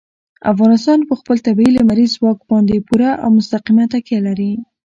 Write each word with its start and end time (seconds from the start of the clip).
افغانستان 0.51 0.99
په 1.09 1.13
خپل 1.19 1.37
طبیعي 1.47 1.71
لمریز 1.77 2.09
ځواک 2.17 2.39
باندې 2.49 2.85
پوره 2.87 3.11
او 3.23 3.29
مستقیمه 3.37 3.85
تکیه 3.93 4.19
لري. 4.27 4.53